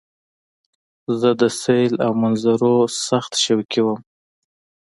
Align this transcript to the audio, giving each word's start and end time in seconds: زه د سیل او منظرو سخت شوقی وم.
زه 1.19 1.29
د 1.41 1.43
سیل 1.61 1.93
او 2.05 2.11
منظرو 2.21 2.73
سخت 3.07 3.31
شوقی 3.43 3.81
وم. 3.83 3.99